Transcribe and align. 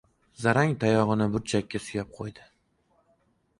Zarang 0.45 0.73
tayog‘ini 0.83 1.27
burchakka 1.35 1.83
suyab 1.89 2.17
ko‘ydi. 2.19 2.51